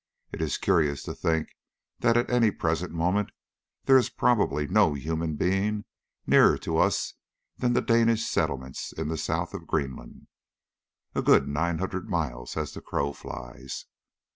[0.31, 1.49] It is curious to think
[1.99, 3.29] that at the present moment
[3.85, 5.85] there is probably no human being
[6.25, 7.13] nearer to us
[7.59, 10.25] than the Danish settlements in the south of Greenland
[11.13, 13.85] a good nine hundred miles as the crow flies.